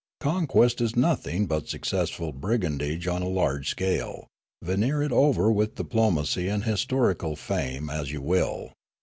Conquest 0.19 0.81
is 0.81 0.95
nothing 0.95 1.45
but 1.45 1.67
successful 1.67 2.31
brigandage 2.33 3.05
on 3.05 3.21
a 3.21 3.27
large 3.29 3.69
scale, 3.69 4.27
veneer 4.63 5.03
it 5.03 5.11
over 5.11 5.51
with 5.51 5.75
diplomacy 5.75 6.47
and 6.47 6.63
historical 6.63 7.35
fame 7.35 7.87
as 7.87 8.11
you 8.11 8.23
will. 8.23 8.73